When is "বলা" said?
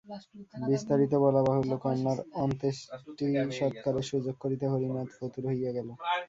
1.23-1.41